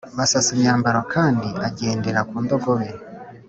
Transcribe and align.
Basasa 0.17 0.49
imyambaro 0.55 0.99
kandi 1.13 1.47
agendera 1.67 2.19
ku 2.29 2.35
ndogobe 2.43 2.87